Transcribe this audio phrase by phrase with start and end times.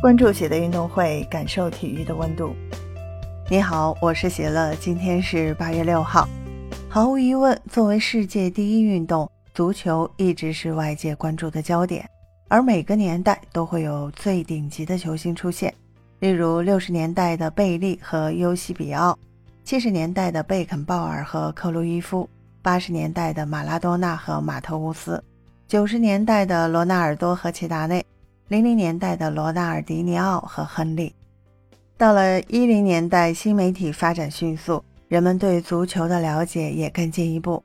[0.00, 2.56] 关注喜的运动会，感受体育的温度。
[3.50, 6.26] 你好，我是喜乐，今天是八月六号。
[6.88, 12.08] 毫无疑问，作为世界第一运动，足球一直是外界关注的焦点。
[12.48, 15.72] 而每个年代都会有最顶级的球星出现，
[16.20, 19.18] 例如六十年代的贝利和尤西比奥，
[19.64, 22.26] 七十年代的贝肯鲍尔和克鲁伊夫，
[22.62, 25.22] 八十年代的马拉多纳和马特乌斯，
[25.68, 28.02] 九十年代的罗纳尔多和齐达内。
[28.50, 31.14] 零零年代的罗纳尔迪尼奥和亨利，
[31.96, 37.62] 到了一零年代，新媒体发展迅速，人们对足球的了解也更进一步，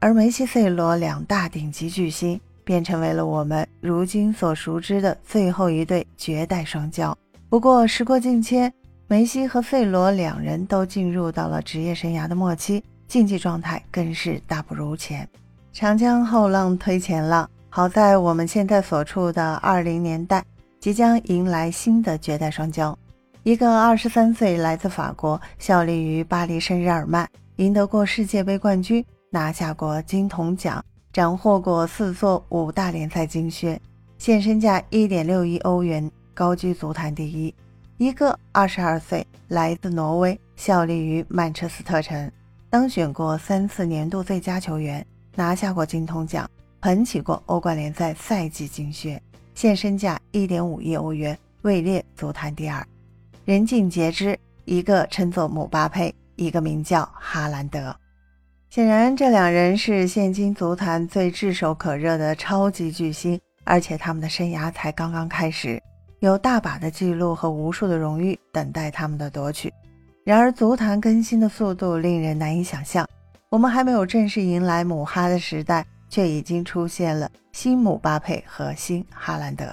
[0.00, 7.14] 而梅西、C 罗两大顶级巨星便成为了我们如今所熟知的最后一对绝代双骄。
[7.48, 8.70] 不过时过境迁，
[9.08, 15.26] 梅西和 C 罗两人都进入到了职业生涯的末期，竞技状态更是大不如前。
[15.72, 17.48] 长江后浪推前浪。
[17.74, 20.44] 好在我们现在所处的二零年代
[20.78, 22.94] 即将迎来新的绝代双骄，
[23.44, 33.80] 一个二十三岁来自法国，效力于巴黎圣日耳曼，赢得过世界杯冠军，拿下过金童奖，斩获过四座五大联赛金靴，
[34.18, 37.54] 现身价一点六亿欧元，高居足坛第一。
[37.96, 42.30] 一个二十二岁来自挪威，效力于曼彻斯特城，
[42.68, 45.02] 当选过三次年度最佳球员，
[45.34, 46.46] 拿下过金童奖。
[46.82, 49.22] 捧起过欧冠联赛赛季金靴，
[49.54, 52.84] 现身价一点五亿欧元，位列足坛第二。
[53.44, 57.94] 人尽皆知，一个称作姆巴佩，一个名叫哈兰德。
[58.68, 65.80] 显然，这两人是现今足坛最炙手可热的超级巨星，而且他们的生涯才刚刚开始，
[66.18, 69.72] 有大把的记录和无数的荣誉等待他们的夺取。
[70.24, 73.08] 然而，足坛更新的速度令人难以想象，
[73.50, 75.86] 我们还没有正式迎来姆哈的时代。
[76.12, 79.66] 却已经出现了新姆巴佩和新哈兰德。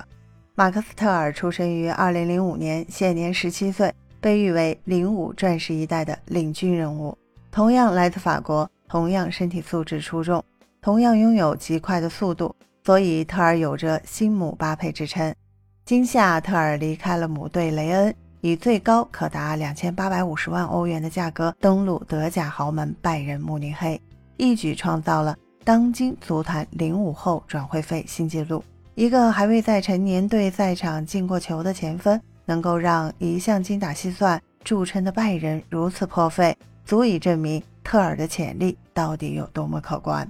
[0.56, 7.18] 马克斯特尔出生于2005年，现年17岁，被誉为“零五钻石一代”的领军人物。
[7.52, 10.42] 同样来自法国，同样身体素质出众，
[10.82, 12.56] 同样拥有极快的速度，
[12.86, 15.36] 所以特尔有着“新姆巴佩”之称。
[15.84, 24.02] 今夏，特尔离开了母队雷恩，以最高可达2850万欧元的价格登陆德甲豪门拜仁慕尼黑，
[24.38, 25.36] 一举创造了。
[25.70, 28.64] 当今足坛零五后转会费新纪录，
[28.96, 40.28] 一个还未在成年队赛场进过球的前锋，能够让一向精打细算著称的拜仁如此破费，足以证明特尔的潜力到底有多么可观。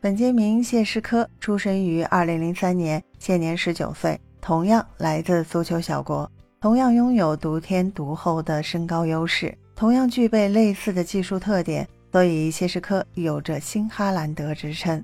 [0.00, 6.26] 本杰明·谢什科出生于2003年，现年19岁，同样来自足球小国，
[6.62, 11.86] 同样拥有独天独厚的身高优势，同样具备类似的技术特点。
[12.12, 15.02] 所以，谢什科有着“新哈兰德”之称。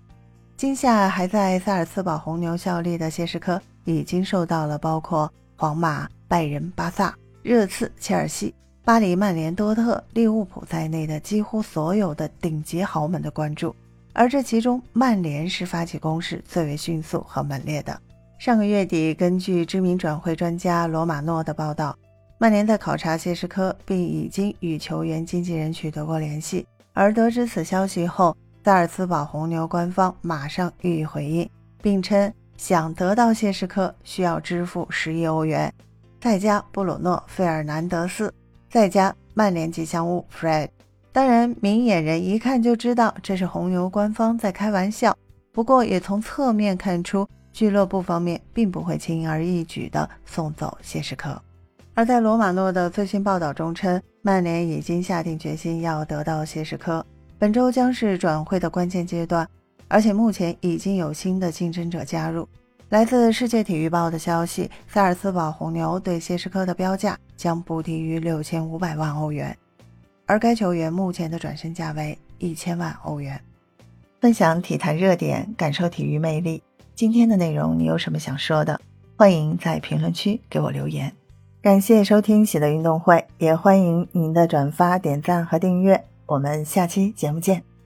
[0.59, 8.55] 今夏还在萨尔茨堡红牛效力的谢什科，已经受到了包括皇马、拜仁、巴萨、热刺、切尔西、
[8.85, 13.75] 巴黎、曼联、多特、利物浦在内的几乎所有的顶级豪门的关注。
[14.13, 17.99] 而这其中，曼联是发起攻势最为迅速和猛烈的。
[18.39, 21.97] 上个月底，根据知名转会专家罗马诺的报道，
[22.37, 26.67] 曼联在考察谢什科，并已经与球员经纪人取得过联系。
[26.99, 31.49] 而得知此消息后，萨尔茨堡红牛官方马上予以回应，
[31.81, 35.73] 并称想得到谢什科需要支付十亿欧元，
[36.21, 38.35] 再加布鲁诺·费尔南德斯，
[38.69, 40.69] 再加曼联吉祥物 Fred。
[41.13, 45.17] 当然，明眼人一看就知道这是红牛官方在开玩笑。
[45.53, 51.41] 不过，也从侧面看出俱乐部方面并不会轻而易举地送走谢什科。
[51.99, 57.05] 而在罗马诺的最新报道中称，曼联已经下定决心要得到谢什科，
[57.41, 59.45] 本周将是转会的关键阶段，
[59.89, 62.49] 而且目前已经有新的竞争者加入。
[62.91, 69.59] 来自世界体育报的消息，萨尔茨堡红牛对谢什科的标价将不低于六千五百万欧元，
[70.25, 73.41] 而该球员目前的转身价为一千万欧元。
[74.21, 76.63] 分享体坛热点，感受体育魅力。
[76.95, 78.81] 今天的内容你有什么想说的？
[79.17, 81.13] 欢迎在评论区给我留言。
[81.61, 86.05] 感谢收听喜乐运动会，也欢迎您的转发、点赞和订阅。
[86.27, 87.78] 我们下期节目见。